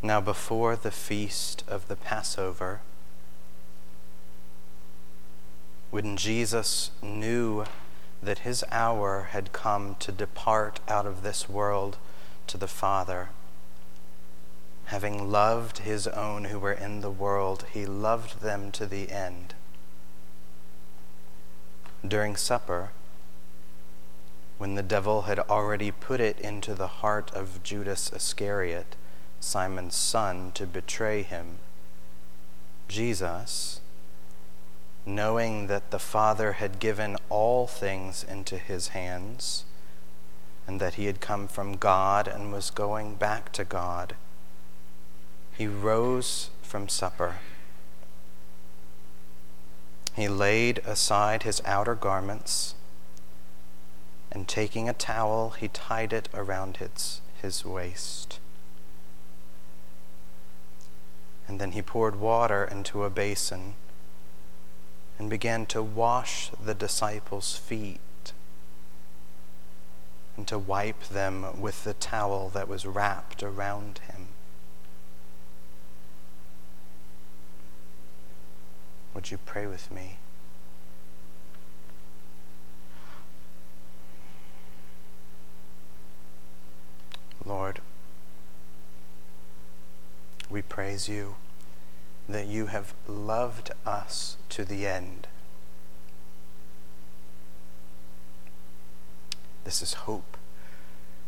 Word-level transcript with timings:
Now, 0.00 0.20
before 0.20 0.76
the 0.76 0.92
feast 0.92 1.64
of 1.66 1.88
the 1.88 1.96
Passover, 1.96 2.80
when 5.90 6.16
Jesus 6.16 6.92
knew 7.02 7.64
that 8.22 8.40
his 8.40 8.64
hour 8.70 9.28
had 9.32 9.52
come 9.52 9.96
to 9.98 10.12
depart 10.12 10.78
out 10.86 11.04
of 11.06 11.22
this 11.22 11.48
world 11.48 11.96
to 12.46 12.56
the 12.56 12.68
Father, 12.68 13.30
having 14.86 15.30
loved 15.30 15.78
his 15.78 16.06
own 16.06 16.44
who 16.44 16.60
were 16.60 16.72
in 16.72 17.00
the 17.00 17.10
world, 17.10 17.66
he 17.72 17.84
loved 17.84 18.40
them 18.40 18.70
to 18.72 18.86
the 18.86 19.10
end. 19.10 19.54
During 22.06 22.36
supper, 22.36 22.90
when 24.58 24.76
the 24.76 24.82
devil 24.82 25.22
had 25.22 25.40
already 25.40 25.90
put 25.90 26.20
it 26.20 26.38
into 26.40 26.74
the 26.74 26.86
heart 26.86 27.32
of 27.34 27.62
Judas 27.62 28.12
Iscariot, 28.12 28.94
Simon's 29.40 29.94
son, 29.94 30.52
to 30.52 30.66
betray 30.66 31.22
him, 31.22 31.58
Jesus, 32.88 33.80
knowing 35.06 35.68
that 35.68 35.90
the 35.90 35.98
Father 35.98 36.54
had 36.54 36.78
given 36.78 37.16
all 37.28 37.66
things 37.66 38.24
into 38.24 38.58
his 38.58 38.88
hands, 38.88 39.64
and 40.66 40.80
that 40.80 40.94
he 40.94 41.06
had 41.06 41.20
come 41.20 41.48
from 41.48 41.76
God 41.76 42.28
and 42.28 42.52
was 42.52 42.70
going 42.70 43.14
back 43.14 43.52
to 43.52 43.64
God, 43.64 44.16
he 45.56 45.66
rose 45.66 46.50
from 46.62 46.88
supper. 46.88 47.36
He 50.14 50.28
laid 50.28 50.78
aside 50.84 51.44
his 51.44 51.62
outer 51.64 51.94
garments, 51.94 52.74
and 54.30 54.46
taking 54.46 54.88
a 54.88 54.92
towel, 54.92 55.50
he 55.50 55.68
tied 55.68 56.12
it 56.12 56.28
around 56.34 56.78
his, 56.78 57.20
his 57.40 57.64
waist. 57.64 58.40
And 61.48 61.58
then 61.58 61.72
he 61.72 61.80
poured 61.80 62.16
water 62.16 62.62
into 62.64 63.04
a 63.04 63.10
basin 63.10 63.74
and 65.18 65.28
began 65.28 65.66
to 65.66 65.82
wash 65.82 66.50
the 66.62 66.74
disciples' 66.74 67.56
feet 67.56 68.00
and 70.36 70.46
to 70.46 70.58
wipe 70.58 71.02
them 71.08 71.60
with 71.60 71.82
the 71.82 71.94
towel 71.94 72.48
that 72.50 72.68
was 72.68 72.86
wrapped 72.86 73.42
around 73.42 73.98
him. 74.06 74.28
Would 79.14 79.32
you 79.32 79.38
pray 79.38 79.66
with 79.66 79.90
me? 79.90 80.18
Lord, 87.44 87.80
we 90.48 90.62
praise 90.62 91.08
you 91.08 91.34
that 92.28 92.46
you 92.46 92.66
have 92.66 92.94
loved 93.06 93.70
us 93.86 94.36
to 94.50 94.64
the 94.64 94.86
end. 94.86 95.26
This 99.64 99.80
is 99.80 99.94
hope 99.94 100.36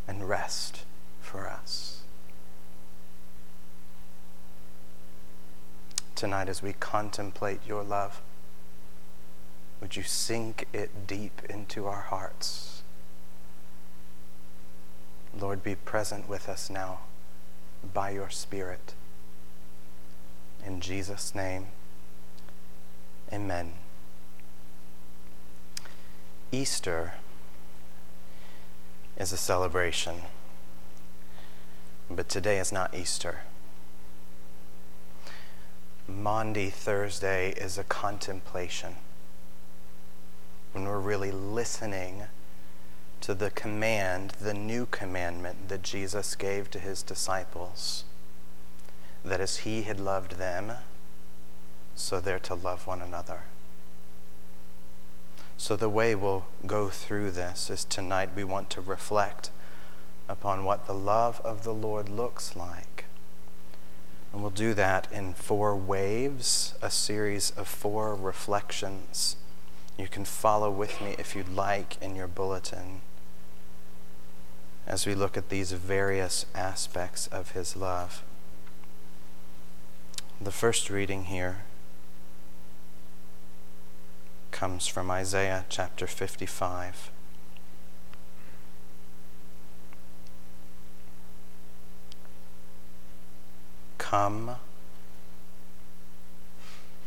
and 0.07 0.29
rest 0.29 0.85
for 1.21 1.49
us. 1.49 2.03
Tonight, 6.15 6.51
as 6.51 6.63
we 6.63 6.75
contemplate 6.75 7.61
your 7.67 7.83
love, 7.83 8.21
would 9.81 9.97
you 9.97 10.03
sink 10.03 10.67
it 10.73 11.07
deep 11.07 11.41
into 11.49 11.87
our 11.87 12.03
hearts? 12.03 12.83
Lord, 15.39 15.63
be 15.63 15.77
present 15.77 16.29
with 16.29 16.47
us 16.49 16.69
now 16.69 17.01
by 17.95 18.11
your 18.11 18.29
Spirit. 18.29 18.95
In 20.65 20.81
Jesus' 20.81 21.35
name, 21.35 21.69
amen. 23.33 23.73
Easter 26.53 27.15
is 29.17 29.33
a 29.33 29.37
celebration, 29.37 30.23
but 32.11 32.29
today 32.29 32.59
is 32.59 32.73
not 32.73 32.95
Easter. 32.95 33.41
Maundy 36.07 36.71
Thursday 36.71 37.53
is 37.53 37.79
a 37.79 37.85
contemplation 37.85 38.97
when 40.73 40.85
we're 40.85 40.99
really 40.99 41.31
listening 41.31 42.25
to 43.21 43.35
the 43.35 43.51
command, 43.51 44.33
the 44.41 44.55
new 44.55 44.87
commandment 44.87 45.69
that 45.69 45.83
Jesus 45.83 46.35
gave 46.35 46.71
to 46.71 46.79
his 46.79 47.03
disciples 47.03 48.05
that 49.25 49.41
as 49.41 49.59
he 49.59 49.83
had 49.83 50.01
loved 50.01 50.33
them, 50.33 50.73
so 51.95 52.21
they're 52.21 52.39
to 52.39 52.55
love 52.55 52.87
one 52.87 53.03
another. 53.03 53.43
So, 55.57 55.77
the 55.77 55.91
way 55.91 56.15
we'll 56.15 56.47
go 56.67 56.89
through 56.89 57.33
this 57.33 57.69
is 57.69 57.85
tonight 57.85 58.31
we 58.35 58.45
want 58.45 58.71
to 58.71 58.81
reflect 58.81 59.51
upon 60.29 60.65
what 60.65 60.87
the 60.87 60.95
love 60.95 61.41
of 61.45 61.65
the 61.65 61.75
Lord 61.75 62.09
looks 62.09 62.57
like. 62.57 63.05
And 64.33 64.41
we'll 64.41 64.51
do 64.51 64.73
that 64.75 65.09
in 65.13 65.35
four 65.35 65.77
waves, 65.77 66.75
a 66.81 66.91
series 66.91 67.51
of 67.51 67.69
four 67.69 68.15
reflections. 68.15 69.37
You 69.99 70.09
can 70.09 70.25
follow 70.25 70.71
with 70.71 71.01
me 71.01 71.15
if 71.19 71.37
you'd 71.37 71.55
like 71.55 72.01
in 72.01 72.17
your 72.17 72.29
bulletin 72.29 73.03
as 74.87 75.07
we 75.07 75.15
look 75.15 75.37
at 75.37 75.51
these 75.51 75.73
various 75.73 76.47
aspects 76.55 77.27
of 77.29 77.51
his 77.53 77.77
love. 77.77 78.23
The 80.43 80.51
first 80.51 80.89
reading 80.89 81.25
here 81.25 81.65
comes 84.51 84.87
from 84.87 85.11
Isaiah 85.11 85.67
chapter 85.69 86.07
55. 86.07 87.11
Come, 93.99 94.57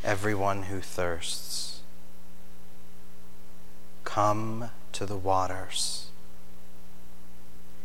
everyone 0.04 0.64
who 0.64 0.80
thirsts. 0.80 1.82
Come 4.04 4.70
to 4.92 5.08
the 5.08 5.18
waters. 5.18 6.12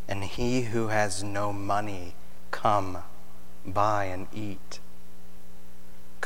And 0.06 0.24
he 0.24 0.64
who 0.64 0.88
has 0.88 1.24
no 1.24 1.54
money, 1.54 2.12
come, 2.50 2.98
buy 3.64 4.04
and 4.04 4.26
eat. 4.34 4.80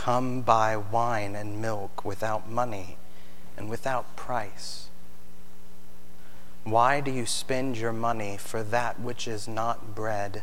Come 0.03 0.41
buy 0.41 0.77
wine 0.77 1.37
and 1.37 1.63
milk 1.63 2.05
without 2.05 2.51
money 2.51 2.97
and 3.57 3.71
without 3.71 4.17
price. 4.17 4.89
Why 6.65 7.01
do 7.01 7.13
you 7.13 7.25
spend 7.25 7.79
your 7.79 7.93
money 7.93 8.37
for 8.37 8.65
that 8.65 8.99
which 8.99 9.29
is 9.29 9.47
not 9.47 9.95
bread, 9.95 10.43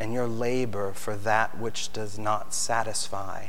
and 0.00 0.12
your 0.12 0.26
labor 0.26 0.92
for 0.92 1.14
that 1.14 1.56
which 1.56 1.92
does 1.92 2.18
not 2.18 2.52
satisfy? 2.52 3.46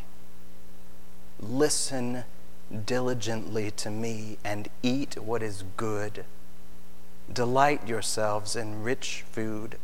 Listen 1.40 2.24
diligently 2.85 3.72
to 3.72 3.90
me 3.90 4.38
and 4.44 4.68
eat 4.84 5.18
what 5.18 5.41
is 5.41 5.63
good. 5.78 6.25
Delight 7.34 7.88
yourselves 7.88 8.56
in 8.56 8.84
rich 8.84 9.24
food. 9.31 9.79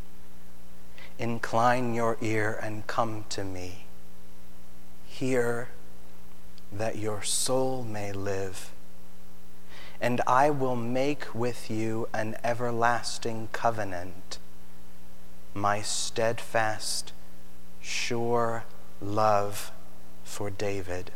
Incline 1.17 1.95
your 1.95 2.19
ear 2.22 2.59
and 2.61 2.85
come 2.85 3.25
to 3.29 3.44
me. 3.44 3.85
Hear 5.11 5.67
that 6.72 6.97
your 6.97 7.22
soul 7.22 7.83
may 7.83 8.11
live. 8.11 8.72
And 9.99 10.19
I 10.25 10.49
will 10.49 10.75
make 10.75 11.35
with 11.35 11.69
you 11.69 12.07
an 12.11 12.38
everlasting 12.44 13.49
covenant, 13.51 14.39
my 15.53 15.81
steadfast, 15.81 17.11
sure 17.81 18.63
love 18.99 19.72
for 20.23 20.49
David. 20.49 21.11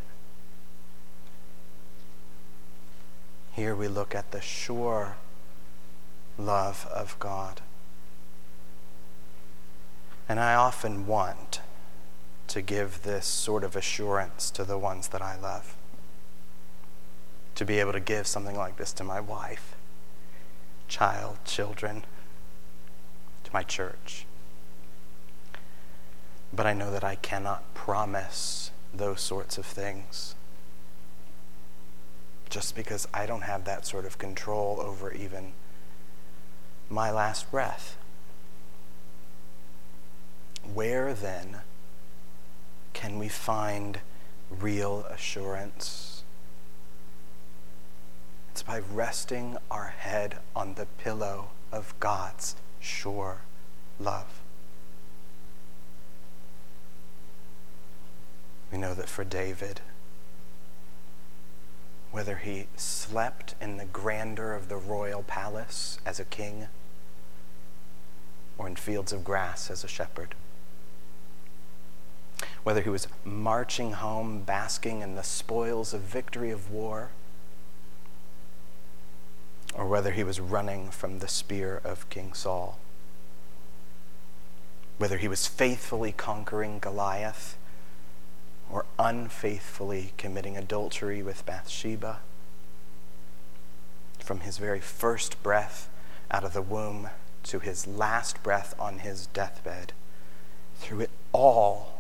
Here 3.53 3.74
we 3.74 3.88
look 3.88 4.13
at 4.13 4.30
the 4.31 4.41
sure 4.41 5.15
love 6.38 6.86
of 6.94 7.18
God. 7.18 7.62
And 10.30 10.39
I 10.39 10.53
often 10.53 11.07
want 11.07 11.62
to 12.56 12.62
give 12.62 13.04
this 13.04 13.25
sort 13.25 13.66
of 13.66 13.75
assurance 13.75 14.50
to 14.50 14.63
the 14.63 14.78
ones 14.78 15.10
that 15.10 15.22
I 15.22 15.38
love. 15.38 15.75
To 17.56 17.66
be 17.66 17.81
able 17.81 17.92
to 17.92 18.00
give 18.00 18.25
something 18.28 18.56
like 18.56 18.78
this 18.78 18.94
to 18.94 19.04
my 19.04 19.19
wife, 19.19 19.75
child, 20.88 21.40
children, 21.44 22.06
to 23.44 23.52
my 23.52 23.62
church. 23.62 24.25
But 26.54 26.66
I 26.66 26.72
know 26.72 26.92
that 26.92 27.04
I 27.04 27.16
cannot 27.16 27.74
promise 27.74 28.72
those 28.94 29.19
sorts 29.19 29.58
of 29.58 29.66
things 29.66 30.36
just 32.50 32.74
because 32.74 33.06
I 33.13 33.25
don't 33.25 33.42
have 33.42 33.66
that 33.66 33.86
sort 33.86 34.06
of 34.06 34.18
control 34.18 34.80
over 34.80 35.12
even 35.12 35.51
my 36.90 37.12
last 37.12 37.51
breath. 37.51 37.98
where 40.74 41.13
then 41.13 41.62
can 43.06 43.19
we 43.19 43.28
find 43.28 44.00
real 44.50 45.06
assurance? 45.12 46.24
It's 48.50 48.63
by 48.63 48.80
resting 48.80 49.57
our 49.69 49.94
head 49.96 50.40
on 50.56 50.74
the 50.74 50.88
pillow 50.98 51.50
of 51.72 51.94
God's 52.00 52.56
sure 52.80 53.42
love. 54.00 54.42
We 58.72 58.80
know 58.80 58.96
that 58.96 59.08
for 59.08 59.24
David, 59.24 59.81
whether 62.10 62.38
he 62.38 62.66
slept 62.75 63.54
in 63.62 63.78
the 63.78 63.86
grandeur 63.86 64.54
of 64.54 64.68
the 64.68 64.78
royal 64.78 65.22
palace 65.22 66.00
as 66.08 66.19
a 66.19 66.25
king 66.25 66.69
or 68.58 68.66
in 68.66 68.75
fields 68.75 69.13
of 69.13 69.24
grass 69.24 69.69
as 69.69 69.84
a 69.84 69.88
shepherd, 69.88 70.34
whether 72.65 72.81
he 72.81 72.89
was 72.89 73.07
marching 73.23 73.94
home 73.94 74.41
basking 74.41 75.01
in 75.01 75.13
the 75.13 75.23
spoils 75.23 75.94
of 75.94 76.01
victory 76.01 76.50
of 76.50 76.71
war, 76.71 77.12
or 79.75 79.85
whether 79.85 80.12
he 80.12 80.23
was 80.23 80.39
running 80.39 80.89
from 80.89 81.19
the 81.19 81.27
spear 81.27 81.79
of 81.83 82.09
King 82.09 82.33
Saul, 82.33 82.79
whether 84.97 85.19
he 85.19 85.27
was 85.27 85.45
faithfully 85.45 86.12
conquering 86.12 86.79
Goliath 86.79 87.56
or 88.71 88.85
unfaithfully 88.97 90.13
committing 90.17 90.57
adultery 90.57 91.21
with 91.21 91.45
Bathsheba, 91.45 92.21
from 94.17 94.39
his 94.39 94.57
very 94.57 94.79
first 94.79 95.44
breath 95.44 95.88
out 96.31 96.44
of 96.44 96.53
the 96.53 96.63
womb 96.63 97.12
to 97.44 97.59
his 97.59 97.85
last 97.85 98.41
breath 98.41 98.73
on 98.79 99.00
his 99.00 99.27
deathbed, 99.27 99.94
through 100.79 101.01
it 101.01 101.12
all, 101.31 101.94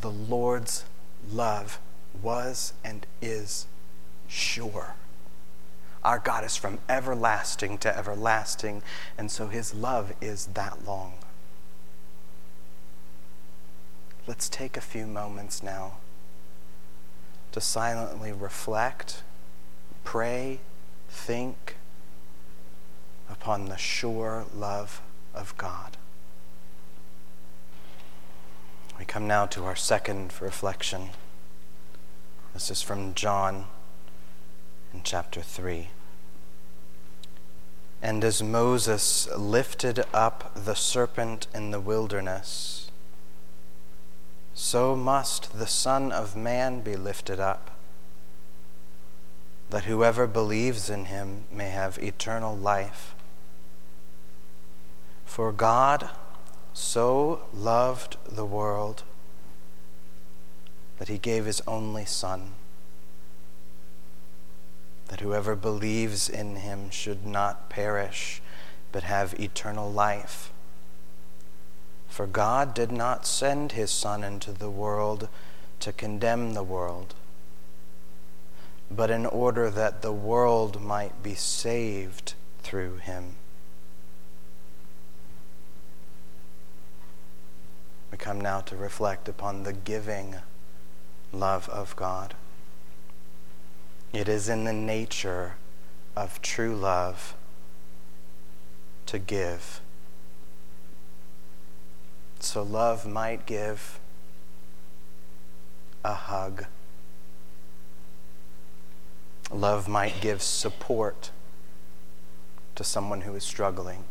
the 0.00 0.10
Lord's 0.10 0.84
love 1.30 1.78
was 2.22 2.72
and 2.84 3.06
is 3.20 3.66
sure. 4.28 4.94
Our 6.02 6.18
God 6.18 6.44
is 6.44 6.56
from 6.56 6.78
everlasting 6.88 7.78
to 7.78 7.96
everlasting, 7.96 8.82
and 9.16 9.30
so 9.30 9.46
his 9.46 9.74
love 9.74 10.12
is 10.20 10.46
that 10.54 10.86
long. 10.86 11.14
Let's 14.26 14.48
take 14.48 14.76
a 14.76 14.82
few 14.82 15.06
moments 15.06 15.62
now 15.62 15.98
to 17.52 17.60
silently 17.60 18.32
reflect, 18.32 19.22
pray, 20.02 20.60
think 21.08 21.76
upon 23.30 23.66
the 23.66 23.76
sure 23.76 24.44
love 24.54 25.00
of 25.34 25.56
God. 25.56 25.96
We 28.98 29.04
come 29.04 29.26
now 29.26 29.46
to 29.46 29.64
our 29.64 29.74
second 29.74 30.32
reflection. 30.40 31.10
This 32.52 32.70
is 32.70 32.80
from 32.80 33.14
John 33.14 33.66
in 34.92 35.00
chapter 35.02 35.42
3. 35.42 35.88
And 38.00 38.22
as 38.22 38.40
Moses 38.40 39.28
lifted 39.36 40.04
up 40.12 40.52
the 40.54 40.74
serpent 40.74 41.48
in 41.52 41.72
the 41.72 41.80
wilderness, 41.80 42.92
so 44.54 44.94
must 44.94 45.58
the 45.58 45.66
Son 45.66 46.12
of 46.12 46.36
Man 46.36 46.80
be 46.80 46.94
lifted 46.94 47.40
up, 47.40 47.72
that 49.70 49.84
whoever 49.84 50.28
believes 50.28 50.88
in 50.88 51.06
him 51.06 51.46
may 51.50 51.70
have 51.70 51.98
eternal 51.98 52.56
life. 52.56 53.16
For 55.24 55.50
God 55.50 56.10
so 56.74 57.46
loved 57.54 58.18
the 58.28 58.44
world 58.44 59.02
that 60.98 61.08
he 61.08 61.16
gave 61.16 61.46
his 61.46 61.62
only 61.66 62.04
Son 62.04 62.52
that 65.08 65.20
whoever 65.20 65.54
believes 65.54 66.28
in 66.28 66.56
him 66.56 66.90
should 66.90 67.26
not 67.26 67.68
perish, 67.68 68.42
but 68.90 69.04
have 69.04 69.38
eternal 69.38 69.90
life. 69.90 70.52
For 72.08 72.26
God 72.26 72.74
did 72.74 72.90
not 72.90 73.26
send 73.26 73.72
his 73.72 73.90
Son 73.90 74.24
into 74.24 74.52
the 74.52 74.70
world 74.70 75.28
to 75.80 75.92
condemn 75.92 76.54
the 76.54 76.62
world, 76.62 77.14
but 78.90 79.10
in 79.10 79.26
order 79.26 79.70
that 79.70 80.02
the 80.02 80.12
world 80.12 80.80
might 80.80 81.22
be 81.22 81.34
saved 81.34 82.34
through 82.62 82.96
him. 82.96 83.36
We 88.14 88.18
come 88.18 88.40
now 88.40 88.60
to 88.60 88.76
reflect 88.76 89.28
upon 89.28 89.64
the 89.64 89.72
giving 89.72 90.36
love 91.32 91.68
of 91.68 91.96
God. 91.96 92.34
It 94.12 94.28
is 94.28 94.48
in 94.48 94.62
the 94.62 94.72
nature 94.72 95.56
of 96.14 96.40
true 96.40 96.76
love 96.76 97.34
to 99.06 99.18
give. 99.18 99.80
So 102.38 102.62
love 102.62 103.04
might 103.04 103.46
give 103.46 103.98
a 106.04 106.14
hug. 106.14 106.66
Love 109.50 109.88
might 109.88 110.20
give 110.20 110.40
support 110.40 111.32
to 112.76 112.84
someone 112.84 113.22
who 113.22 113.34
is 113.34 113.42
struggling. 113.42 114.04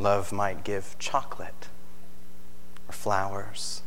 Love 0.00 0.32
might 0.32 0.64
give 0.64 0.96
chocolate 0.98 1.68
or 2.88 2.92
flowers. 2.92 3.82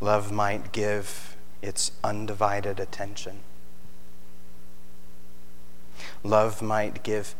Love 0.00 0.32
might 0.32 0.72
give 0.72 1.36
its 1.62 1.92
undivided 2.02 2.80
attention. 2.80 3.38
Love 6.24 6.60
might 6.60 7.04
give 7.04 7.36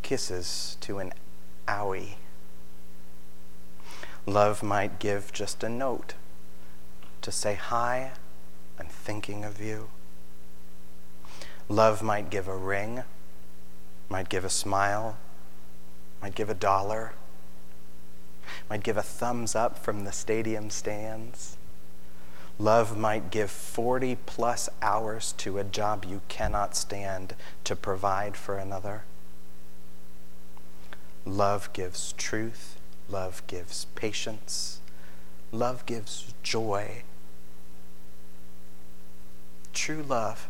kisses 0.00 0.78
to 0.80 0.98
an 0.98 1.12
owie. 1.66 2.14
Love 4.24 4.62
might 4.62 4.98
give 4.98 5.30
just 5.34 5.62
a 5.62 5.68
note 5.68 6.14
to 7.20 7.30
say, 7.30 7.56
Hi, 7.56 8.12
I'm 8.80 8.86
thinking 8.86 9.44
of 9.44 9.60
you. 9.60 9.90
Love 11.68 12.02
might 12.02 12.30
give 12.30 12.48
a 12.48 12.56
ring, 12.56 13.04
might 14.08 14.30
give 14.30 14.46
a 14.46 14.50
smile, 14.50 15.18
might 16.20 16.34
give 16.34 16.50
a 16.50 16.54
dollar, 16.54 17.12
might 18.68 18.82
give 18.82 18.96
a 18.96 19.02
thumbs 19.02 19.54
up 19.54 19.78
from 19.78 20.04
the 20.04 20.12
stadium 20.12 20.70
stands. 20.70 21.56
Love 22.58 22.96
might 22.96 23.30
give 23.30 23.50
40 23.50 24.16
plus 24.26 24.68
hours 24.82 25.32
to 25.38 25.58
a 25.58 25.64
job 25.64 26.04
you 26.04 26.20
cannot 26.28 26.74
stand 26.74 27.34
to 27.62 27.76
provide 27.76 28.36
for 28.36 28.58
another. 28.58 29.04
Love 31.24 31.72
gives 31.72 32.12
truth. 32.12 32.78
Love 33.08 33.42
gives 33.46 33.84
patience. 33.94 34.80
Love 35.52 35.86
gives 35.86 36.34
joy. 36.42 37.02
True 39.72 40.02
love 40.02 40.48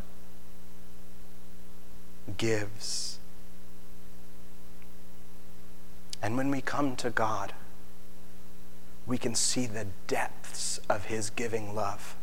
gives. 2.36 3.17
And 6.20 6.36
when 6.36 6.50
we 6.50 6.60
come 6.60 6.96
to 6.96 7.10
God, 7.10 7.52
we 9.06 9.18
can 9.18 9.34
see 9.34 9.66
the 9.66 9.86
depths 10.06 10.78
of 10.88 11.06
his 11.06 11.30
giving 11.30 11.74
love. 11.74 12.16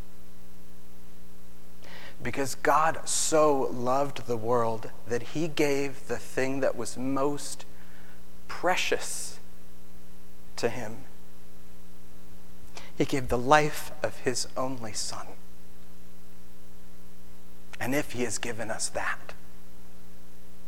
Because 2.22 2.56
God 2.56 3.00
so 3.08 3.70
loved 3.72 4.28
the 4.28 4.38
world 4.38 4.92
that 5.08 5.22
he 5.24 5.48
gave 5.48 6.08
the 6.08 6.18
thing 6.18 6.60
that 6.62 6.76
was 6.76 6.98
most 6.98 7.66
precious 8.48 9.40
to 10.56 10.70
him. 10.70 11.06
He 12.98 13.06
gave 13.06 13.28
the 13.28 13.38
life 13.38 13.92
of 14.02 14.20
his 14.20 14.48
only 14.56 14.94
Son. 14.94 15.28
And 17.80 17.94
if 17.94 18.14
he 18.14 18.24
has 18.24 18.38
given 18.38 18.72
us 18.72 18.88
that, 18.90 19.34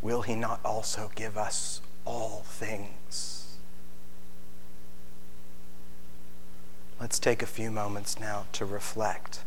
will 0.02 0.24
he 0.24 0.36
not 0.36 0.60
also 0.66 1.12
give 1.16 1.38
us 1.38 1.82
all 2.08 2.44
things? 2.46 3.58
Let's 7.02 7.20
take 7.20 7.44
a 7.44 7.46
few 7.46 7.70
moments 7.70 8.20
now 8.20 8.46
to 8.54 8.66
reflect 8.66 9.44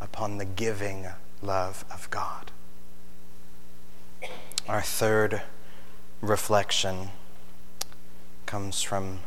upon 0.00 0.36
the 0.36 0.44
giving 0.44 1.08
love 1.42 1.84
of 1.90 2.08
God. 2.10 2.52
Our 4.68 4.82
third 4.82 5.42
reflection 6.20 7.08
comes 8.44 8.82
from 8.82 9.20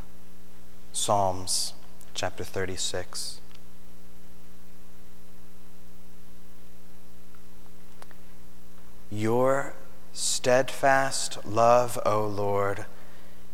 Psalms 0.93 1.73
chapter 2.13 2.43
36. 2.43 3.39
Your 9.09 9.73
steadfast 10.13 11.45
love, 11.45 11.99
O 12.05 12.25
Lord, 12.25 12.85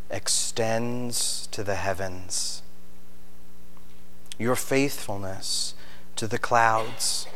extends 0.09 1.47
to 1.47 1.63
the 1.63 1.75
heavens, 1.75 2.61
your 4.37 4.55
faithfulness 4.55 5.73
to 6.15 6.27
the 6.27 6.37
clouds. 6.37 7.27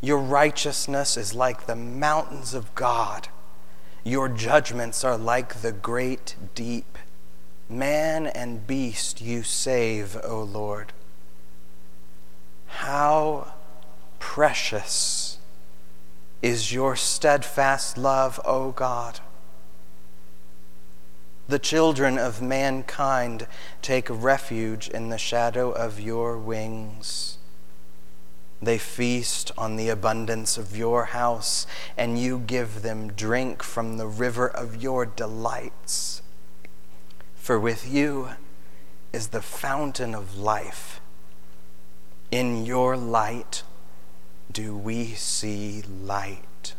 Your 0.00 0.18
righteousness 0.18 1.16
is 1.16 1.34
like 1.34 1.66
the 1.66 1.76
mountains 1.76 2.54
of 2.54 2.74
God. 2.74 3.28
Your 4.04 4.28
judgments 4.28 5.04
are 5.04 5.16
like 5.16 5.62
the 5.62 5.72
great 5.72 6.34
deep. 6.54 6.98
Man 7.68 8.26
and 8.26 8.66
beast 8.66 9.20
you 9.20 9.42
save, 9.42 10.18
O 10.24 10.42
Lord. 10.42 10.92
How 12.66 13.54
precious 14.18 15.38
is 16.42 16.72
your 16.72 16.96
steadfast 16.96 17.96
love, 17.96 18.40
O 18.44 18.72
God. 18.72 19.20
The 21.48 21.60
children 21.60 22.18
of 22.18 22.42
mankind 22.42 23.46
take 23.80 24.06
refuge 24.10 24.88
in 24.88 25.08
the 25.08 25.18
shadow 25.18 25.70
of 25.70 26.00
your 26.00 26.36
wings. 26.38 27.38
They 28.60 28.78
feast 28.78 29.50
on 29.58 29.76
the 29.76 29.88
abundance 29.88 30.56
of 30.56 30.76
your 30.76 31.06
house, 31.06 31.66
and 31.96 32.18
you 32.18 32.38
give 32.38 32.82
them 32.82 33.12
drink 33.12 33.62
from 33.62 33.96
the 33.96 34.06
river 34.06 34.48
of 34.48 34.82
your 34.82 35.04
delights. 35.04 36.22
For 37.34 37.58
with 37.58 37.88
you 37.88 38.30
is 39.12 39.28
the 39.28 39.42
fountain 39.42 40.14
of 40.14 40.38
life. 40.38 41.00
In 42.30 42.64
your 42.64 42.96
light 42.96 43.64
do 44.52 44.76
we 44.76 45.14
see 45.14 45.82
light. 45.82 46.74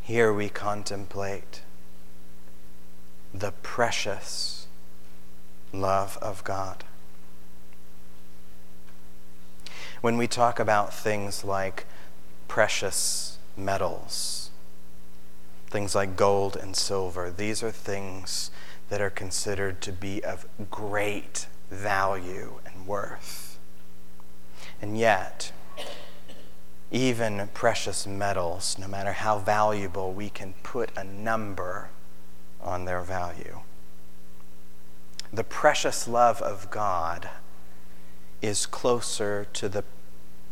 Here 0.00 0.32
we 0.32 0.48
contemplate 0.48 1.62
the 3.34 3.52
precious 3.62 4.66
love 5.72 6.18
of 6.20 6.44
God. 6.44 6.84
When 10.00 10.16
we 10.16 10.26
talk 10.26 10.58
about 10.58 10.92
things 10.92 11.44
like 11.44 11.86
precious 12.48 13.38
metals, 13.56 14.50
things 15.68 15.94
like 15.94 16.16
gold 16.16 16.56
and 16.56 16.76
silver, 16.76 17.30
these 17.30 17.62
are 17.62 17.70
things 17.70 18.50
that 18.88 19.00
are 19.00 19.10
considered 19.10 19.80
to 19.82 19.92
be 19.92 20.22
of 20.24 20.46
great 20.70 21.46
value 21.72 22.60
and 22.66 22.86
worth. 22.86 23.58
And 24.80 24.98
yet, 24.98 25.52
even 26.90 27.48
precious 27.54 28.06
metals, 28.06 28.76
no 28.78 28.86
matter 28.86 29.12
how 29.12 29.38
valuable, 29.38 30.12
we 30.12 30.28
can 30.28 30.54
put 30.62 30.90
a 30.96 31.04
number 31.04 31.88
on 32.60 32.84
their 32.84 33.00
value. 33.00 33.60
The 35.32 35.44
precious 35.44 36.06
love 36.06 36.42
of 36.42 36.70
God 36.70 37.30
is 38.42 38.66
closer 38.66 39.46
to 39.54 39.68
the 39.68 39.84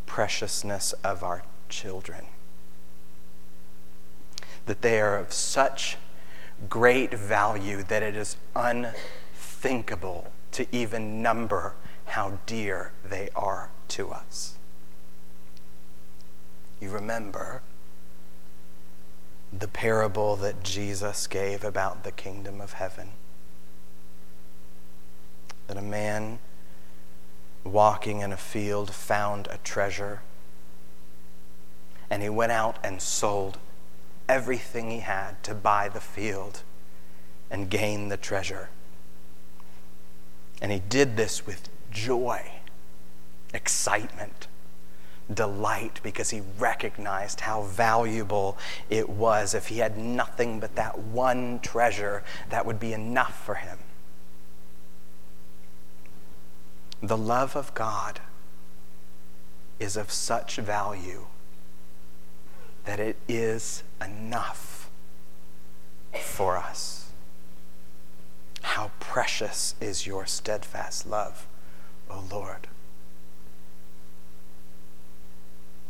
preciousness 0.06 0.92
of 1.04 1.22
our 1.22 1.42
children. 1.68 2.26
That 4.64 4.80
they 4.80 5.00
are 5.00 5.18
of 5.18 5.32
such 5.32 5.98
great 6.68 7.12
value 7.12 7.82
that 7.82 8.02
it 8.02 8.16
is 8.16 8.36
unthinkable 8.54 10.32
to 10.52 10.66
even 10.72 11.22
number 11.22 11.74
how 12.06 12.38
dear 12.46 12.92
they 13.04 13.28
are 13.34 13.70
to 13.88 14.10
us 14.10 14.56
you 16.80 16.88
remember 16.88 17.60
the 19.52 19.68
parable 19.68 20.36
that 20.36 20.62
Jesus 20.62 21.26
gave 21.26 21.62
about 21.62 22.04
the 22.04 22.12
kingdom 22.12 22.60
of 22.60 22.74
heaven. 22.74 23.10
That 25.66 25.76
a 25.76 25.82
man 25.82 26.38
walking 27.64 28.20
in 28.20 28.32
a 28.32 28.36
field 28.36 28.94
found 28.94 29.46
a 29.48 29.58
treasure, 29.58 30.22
and 32.08 32.22
he 32.22 32.28
went 32.28 32.52
out 32.52 32.78
and 32.82 33.02
sold 33.02 33.58
everything 34.28 34.90
he 34.90 35.00
had 35.00 35.42
to 35.42 35.54
buy 35.54 35.88
the 35.88 36.00
field 36.00 36.62
and 37.50 37.68
gain 37.68 38.08
the 38.08 38.16
treasure. 38.16 38.70
And 40.60 40.70
he 40.72 40.78
did 40.78 41.16
this 41.16 41.46
with 41.46 41.68
joy, 41.90 42.50
excitement 43.54 44.46
delight 45.32 46.00
because 46.02 46.30
he 46.30 46.42
recognized 46.58 47.40
how 47.40 47.62
valuable 47.62 48.58
it 48.88 49.08
was. 49.08 49.54
If 49.54 49.68
he 49.68 49.78
had 49.78 49.96
nothing 49.96 50.60
but 50.60 50.74
that 50.76 50.98
one 50.98 51.60
treasure, 51.60 52.24
that 52.50 52.66
would 52.66 52.80
be 52.80 52.92
enough 52.92 53.44
for 53.44 53.54
him. 53.54 53.78
The 57.02 57.16
love 57.16 57.56
of 57.56 57.72
God 57.74 58.20
is 59.78 59.96
of 59.96 60.10
such 60.10 60.56
value 60.56 61.26
that 62.84 63.00
it 63.00 63.16
is 63.28 63.82
enough 64.04 64.90
for 66.12 66.56
us. 66.56 66.99
How 68.62 68.90
precious 69.00 69.74
is 69.80 70.06
your 70.06 70.26
steadfast 70.26 71.06
love, 71.06 71.46
O 72.10 72.24
Lord. 72.30 72.68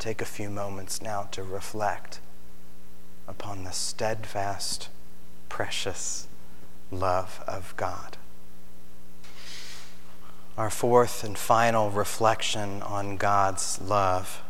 take 0.01 0.23
a 0.23 0.25
few 0.25 0.49
moments 0.49 1.03
now 1.03 1.29
to 1.31 1.43
reflect 1.43 2.21
upon 3.29 3.65
the 3.65 3.71
steadfast, 3.71 4.89
precious 5.51 6.27
love 6.91 7.45
of 7.47 7.75
God. 7.77 8.17
Our 10.57 10.71
fourth 10.71 11.23
and 11.23 11.37
final 11.37 11.91
reflection 11.91 12.83
on 12.83 13.19
God's 13.19 13.81
love 13.81 14.43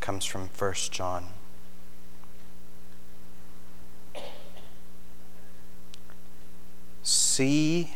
comes 0.00 0.24
from 0.24 0.50
1 0.58 0.74
John. 0.90 1.28
See 7.06 7.92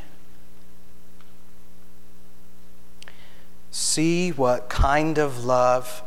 see 3.73 4.31
what 4.31 4.69
kind 4.69 5.19
of 5.19 5.45
love 5.45 6.05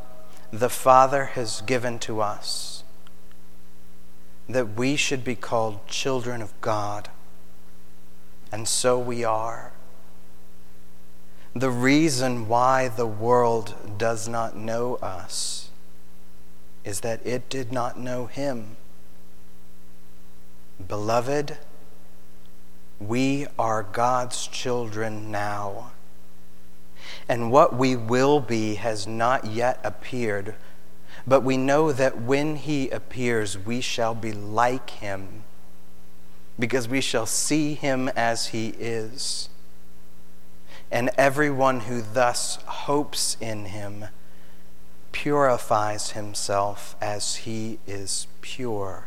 the 0.51 0.69
Father 0.69 1.25
has 1.25 1.59
given 1.59 1.99
to 1.99 2.21
us 2.21 2.85
that 4.47 4.77
we 4.77 4.95
should 4.95 5.25
be 5.25 5.35
called 5.35 5.85
children 5.85 6.41
of 6.41 6.53
God. 6.61 7.09
And 8.53 8.69
so 8.69 8.97
we 8.97 9.25
are. 9.25 9.73
The 11.53 11.69
reason 11.69 12.47
why 12.47 12.87
the 12.87 13.05
world 13.05 13.97
does 13.97 14.29
not 14.29 14.55
know 14.55 14.95
us 14.95 15.71
is 16.85 17.01
that 17.01 17.25
it 17.25 17.49
did 17.49 17.73
not 17.73 17.99
know 17.99 18.27
Him. 18.27 18.77
Beloved, 20.87 21.57
we 23.07 23.47
are 23.57 23.83
God's 23.83 24.47
children 24.47 25.31
now 25.31 25.91
and 27.27 27.51
what 27.51 27.75
we 27.75 27.95
will 27.95 28.39
be 28.39 28.75
has 28.75 29.07
not 29.07 29.45
yet 29.45 29.79
appeared. 29.83 30.55
But 31.25 31.41
we 31.41 31.57
know 31.57 31.91
that 31.91 32.21
when 32.21 32.57
he 32.57 32.89
appears, 32.89 33.57
we 33.57 33.81
shall 33.81 34.13
be 34.13 34.33
like 34.33 34.89
him, 34.89 35.43
because 36.59 36.87
we 36.87 37.01
shall 37.01 37.25
see 37.25 37.75
him 37.75 38.09
as 38.09 38.47
he 38.47 38.69
is. 38.79 39.49
And 40.91 41.09
everyone 41.17 41.81
who 41.81 42.01
thus 42.01 42.57
hopes 42.65 43.37
in 43.39 43.65
him 43.65 44.05
purifies 45.11 46.11
himself 46.11 46.95
as 47.01 47.37
he 47.37 47.79
is 47.87 48.27
pure. 48.41 49.05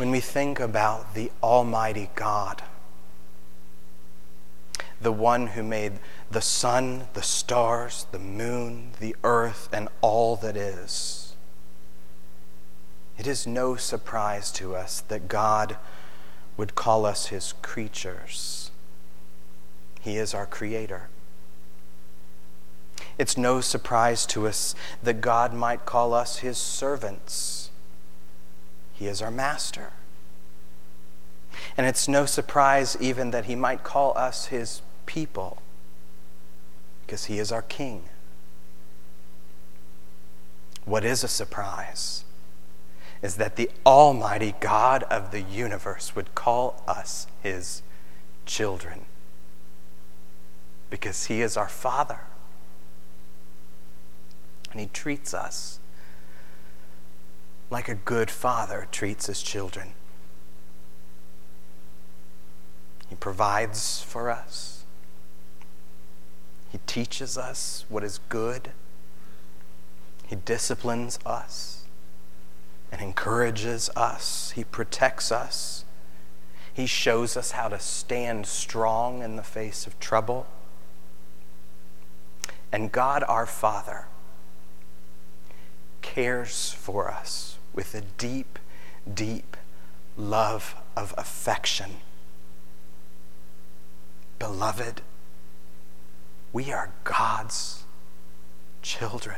When 0.00 0.10
we 0.10 0.20
think 0.20 0.58
about 0.58 1.12
the 1.12 1.30
Almighty 1.42 2.08
God, 2.14 2.62
the 4.98 5.12
one 5.12 5.48
who 5.48 5.62
made 5.62 5.92
the 6.30 6.40
sun, 6.40 7.06
the 7.12 7.22
stars, 7.22 8.06
the 8.10 8.18
moon, 8.18 8.92
the 8.98 9.14
earth, 9.22 9.68
and 9.74 9.90
all 10.00 10.36
that 10.36 10.56
is, 10.56 11.36
it 13.18 13.26
is 13.26 13.46
no 13.46 13.76
surprise 13.76 14.50
to 14.50 14.74
us 14.74 15.02
that 15.02 15.28
God 15.28 15.76
would 16.56 16.74
call 16.74 17.04
us 17.04 17.26
his 17.26 17.52
creatures. 17.60 18.70
He 20.00 20.16
is 20.16 20.32
our 20.32 20.46
creator. 20.46 21.10
It's 23.18 23.36
no 23.36 23.60
surprise 23.60 24.24
to 24.28 24.46
us 24.46 24.74
that 25.02 25.20
God 25.20 25.52
might 25.52 25.84
call 25.84 26.14
us 26.14 26.38
his 26.38 26.56
servants. 26.56 27.69
He 29.00 29.08
is 29.08 29.20
our 29.20 29.32
master. 29.32 29.90
And 31.76 31.84
it's 31.88 32.06
no 32.06 32.26
surprise 32.26 32.96
even 33.00 33.32
that 33.32 33.46
he 33.46 33.56
might 33.56 33.82
call 33.82 34.16
us 34.16 34.46
his 34.46 34.82
people, 35.06 35.60
because 37.04 37.24
he 37.24 37.40
is 37.40 37.50
our 37.50 37.62
king. 37.62 38.04
what 40.84 41.04
is 41.04 41.22
a 41.22 41.28
surprise 41.28 42.24
is 43.22 43.36
that 43.36 43.56
the 43.56 43.70
Almighty 43.84 44.54
God 44.60 45.02
of 45.04 45.30
the 45.30 45.42
universe 45.42 46.16
would 46.16 46.34
call 46.34 46.82
us 46.88 47.26
His 47.42 47.82
children 48.46 49.04
because 50.88 51.26
He 51.26 51.42
is 51.42 51.56
our 51.56 51.68
Father. 51.68 52.20
And 54.70 54.80
He 54.80 54.86
treats 54.86 55.34
us 55.34 55.79
like 57.70 57.88
a 57.88 57.94
good 57.94 58.30
father 58.30 58.88
treats 58.90 59.26
his 59.26 59.42
children. 59.42 59.92
He 63.08 63.14
provides 63.14 64.02
for 64.02 64.28
us. 64.28 64.84
He 66.70 66.78
teaches 66.86 67.38
us 67.38 67.84
what 67.88 68.04
is 68.04 68.20
good. 68.28 68.72
He 70.26 70.36
disciplines 70.36 71.18
us 71.24 71.84
and 72.92 73.00
encourages 73.00 73.88
us. 73.96 74.52
He 74.54 74.64
protects 74.64 75.32
us. 75.32 75.84
He 76.72 76.86
shows 76.86 77.36
us 77.36 77.52
how 77.52 77.68
to 77.68 77.78
stand 77.78 78.46
strong 78.46 79.22
in 79.22 79.36
the 79.36 79.42
face 79.42 79.86
of 79.86 79.98
trouble. 79.98 80.46
And 82.72 82.92
God 82.92 83.24
our 83.26 83.46
Father 83.46 84.06
cares 86.00 86.72
for 86.72 87.10
us 87.10 87.58
with 87.72 87.94
a 87.94 88.00
deep, 88.00 88.58
deep 89.12 89.56
love 90.16 90.74
of 90.96 91.14
affection. 91.16 91.96
Beloved, 94.38 95.02
we 96.52 96.72
are 96.72 96.92
God's 97.04 97.84
children. 98.82 99.36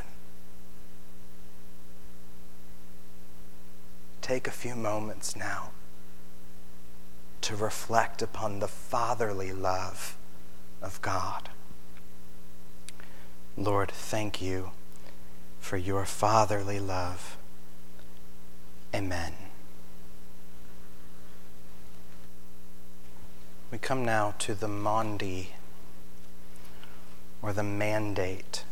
Take 4.21 4.47
a 4.47 4.51
few 4.51 4.75
moments 4.75 5.35
now 5.35 5.71
to 7.41 7.55
reflect 7.57 8.21
upon 8.21 8.59
the 8.59 8.69
fatherly 8.69 9.51
love 9.51 10.15
of 10.81 11.01
God. 11.01 11.49
Lord, 13.57 13.91
thank 13.91 14.41
you 14.41 14.71
for 15.59 15.77
your 15.77 16.05
fatherly 16.05 16.79
love. 16.79 17.37
Amen. 18.93 19.33
We 23.71 23.79
come 23.79 24.05
now 24.05 24.35
to 24.39 24.53
the 24.53 24.67
Maundy, 24.67 25.49
or 27.41 27.53
the 27.53 27.63
mandate. 27.63 28.63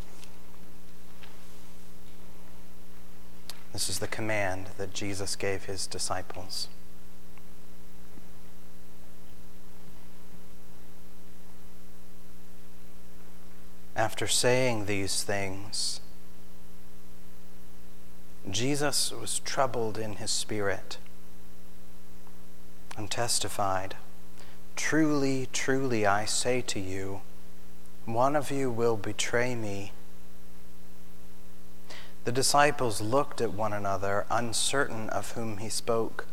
This 3.74 3.90
is 3.90 4.00
the 4.00 4.08
command 4.08 4.68
that 4.78 4.94
Jesus 4.94 5.36
gave 5.36 5.66
his 5.66 5.88
disciples. 5.88 6.68
After 13.96 14.28
saying 14.28 14.86
these 14.86 15.24
things, 15.24 16.00
Jesus 18.50 19.12
was 19.12 19.40
troubled 19.40 19.98
in 19.98 20.14
his 20.16 20.32
spirit 20.32 20.98
and 22.98 23.10
testified, 23.10 23.96
Truly, 24.76 25.48
truly, 25.54 26.06
I 26.06 26.26
say 26.26 26.62
to 26.62 26.80
you, 26.80 27.22
one 28.06 28.36
of 28.36 28.50
you 28.50 28.72
will 28.72 28.98
betray 28.98 29.54
me. 29.54 29.92
The 32.24 32.32
disciples 32.32 33.00
looked 33.00 33.42
at 33.42 33.54
one 33.54 33.74
another, 33.74 34.26
uncertain 34.30 35.10
of 35.10 35.32
whom 35.34 35.58
he 35.58 35.70
spoke. 35.70 36.26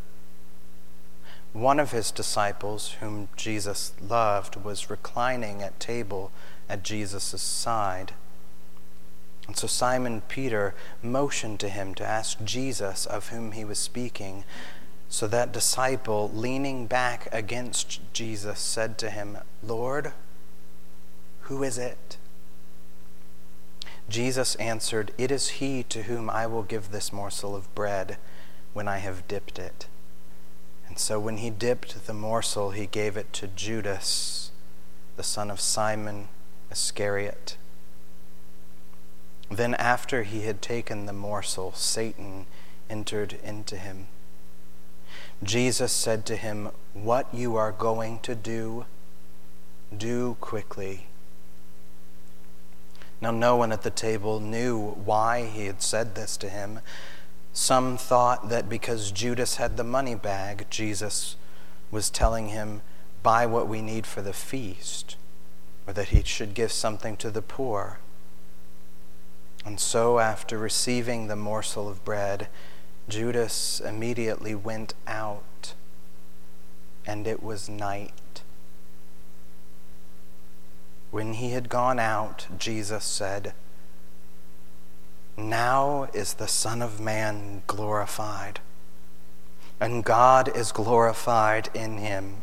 One 1.52 1.78
of 1.78 1.92
his 1.92 2.10
disciples, 2.10 2.96
whom 3.00 3.28
Jesus 3.36 3.92
loved, 4.00 4.56
was 4.56 4.90
reclining 4.90 5.62
at 5.62 5.80
table 5.80 6.30
at 6.68 6.82
Jesus' 6.82 7.40
side. 7.40 8.12
And 9.48 9.56
so 9.56 9.66
Simon 9.66 10.20
Peter 10.28 10.74
motioned 11.02 11.58
to 11.60 11.70
him 11.70 11.94
to 11.96 12.06
ask 12.06 12.44
Jesus 12.44 13.06
of 13.06 13.30
whom 13.30 13.52
he 13.52 13.64
was 13.64 13.78
speaking. 13.78 14.44
So 15.08 15.26
that 15.26 15.52
disciple, 15.52 16.30
leaning 16.32 16.86
back 16.86 17.28
against 17.32 18.00
Jesus, 18.12 18.60
said 18.60 18.98
to 18.98 19.10
him, 19.10 19.38
Lord, 19.62 20.12
who 21.42 21.62
is 21.62 21.78
it? 21.78 22.18
Jesus 24.08 24.54
answered, 24.56 25.12
It 25.18 25.30
is 25.30 25.48
he 25.48 25.82
to 25.84 26.02
whom 26.04 26.28
I 26.30 26.46
will 26.46 26.62
give 26.62 26.90
this 26.90 27.12
morsel 27.12 27.56
of 27.56 27.74
bread 27.74 28.18
when 28.74 28.86
I 28.86 28.98
have 28.98 29.28
dipped 29.28 29.58
it. 29.58 29.86
And 30.86 30.98
so 30.98 31.20
when 31.20 31.38
he 31.38 31.50
dipped 31.50 32.06
the 32.06 32.14
morsel, 32.14 32.70
he 32.70 32.86
gave 32.86 33.16
it 33.16 33.32
to 33.34 33.46
Judas, 33.46 34.50
the 35.16 35.22
son 35.22 35.50
of 35.50 35.60
Simon 35.60 36.28
Iscariot. 36.70 37.57
Then, 39.50 39.74
after 39.74 40.24
he 40.24 40.42
had 40.42 40.60
taken 40.60 41.06
the 41.06 41.12
morsel, 41.12 41.72
Satan 41.72 42.46
entered 42.90 43.38
into 43.42 43.76
him. 43.76 44.08
Jesus 45.42 45.92
said 45.92 46.26
to 46.26 46.36
him, 46.36 46.70
What 46.92 47.32
you 47.32 47.56
are 47.56 47.72
going 47.72 48.18
to 48.20 48.34
do, 48.34 48.86
do 49.96 50.36
quickly. 50.40 51.06
Now, 53.20 53.30
no 53.30 53.56
one 53.56 53.72
at 53.72 53.82
the 53.82 53.90
table 53.90 54.38
knew 54.38 54.90
why 54.90 55.46
he 55.46 55.66
had 55.66 55.82
said 55.82 56.14
this 56.14 56.36
to 56.38 56.48
him. 56.48 56.80
Some 57.52 57.96
thought 57.96 58.50
that 58.50 58.68
because 58.68 59.10
Judas 59.10 59.56
had 59.56 59.76
the 59.76 59.84
money 59.84 60.14
bag, 60.14 60.66
Jesus 60.70 61.36
was 61.90 62.10
telling 62.10 62.48
him, 62.48 62.82
Buy 63.22 63.46
what 63.46 63.66
we 63.66 63.82
need 63.82 64.06
for 64.06 64.22
the 64.22 64.32
feast, 64.32 65.16
or 65.86 65.92
that 65.94 66.08
he 66.08 66.22
should 66.22 66.54
give 66.54 66.70
something 66.70 67.16
to 67.16 67.30
the 67.30 67.42
poor. 67.42 67.98
And 69.64 69.78
so, 69.78 70.18
after 70.18 70.56
receiving 70.56 71.26
the 71.26 71.36
morsel 71.36 71.88
of 71.88 72.04
bread, 72.04 72.48
Judas 73.08 73.80
immediately 73.80 74.54
went 74.54 74.94
out, 75.06 75.74
and 77.06 77.26
it 77.26 77.42
was 77.42 77.68
night. 77.68 78.42
When 81.10 81.34
he 81.34 81.50
had 81.50 81.68
gone 81.68 81.98
out, 81.98 82.46
Jesus 82.58 83.04
said, 83.04 83.54
Now 85.36 86.08
is 86.12 86.34
the 86.34 86.48
Son 86.48 86.82
of 86.82 87.00
Man 87.00 87.62
glorified, 87.66 88.60
and 89.80 90.04
God 90.04 90.54
is 90.54 90.70
glorified 90.70 91.70
in 91.72 91.98
him. 91.98 92.42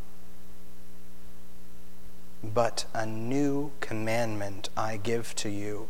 But 2.43 2.85
a 2.93 3.05
new 3.05 3.71
commandment 3.81 4.69
I 4.75 4.97
give 4.97 5.35
to 5.35 5.49
you 5.49 5.89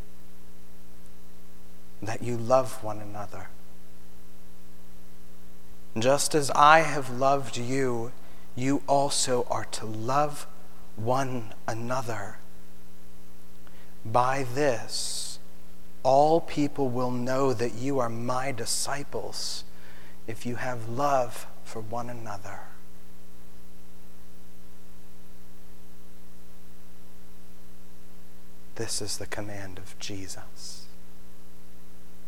that 2.02 2.22
you 2.22 2.36
love 2.36 2.84
one 2.84 3.00
another. 3.00 3.48
Just 5.98 6.36
as 6.36 6.50
I 6.52 6.80
have 6.80 7.10
loved 7.10 7.58
you, 7.58 8.12
you 8.56 8.82
also 8.88 9.46
are 9.50 9.66
to 9.66 9.86
love 9.86 10.48
one 10.96 11.54
another. 11.68 12.38
By 14.06 14.44
this, 14.44 15.40
all 16.04 16.42
people 16.42 16.90
will 16.90 17.12
know 17.12 17.54
that 17.54 17.76
you 17.76 18.00
are 18.00 18.10
my 18.10 18.52
disciples 18.52 19.64
if 20.28 20.46
you 20.46 20.56
have 20.56 20.90
love 20.90 21.48
for 21.64 21.82
one 21.82 22.10
another. 22.10 22.62
This 28.82 29.00
is 29.00 29.18
the 29.18 29.28
command 29.28 29.78
of 29.78 29.94
Jesus. 30.00 30.88